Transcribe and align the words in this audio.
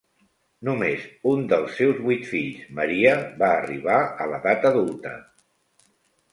Només 0.69 1.03
un 1.31 1.43
dels 1.51 1.75
seus 1.81 1.99
vuit 2.07 2.25
fills, 2.31 2.65
Maria, 2.81 3.13
va 3.45 3.53
arribar 3.61 4.01
a 4.01 4.29
l'edat 4.33 4.69
adulta. 4.75 5.17